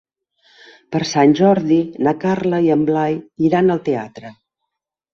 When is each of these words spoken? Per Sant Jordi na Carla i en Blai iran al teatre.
Per 0.95 1.01
Sant 1.09 1.35
Jordi 1.41 1.77
na 2.09 2.15
Carla 2.25 2.65
i 2.69 2.75
en 2.79 2.89
Blai 2.91 3.23
iran 3.53 3.75
al 3.79 3.87
teatre. 3.93 4.37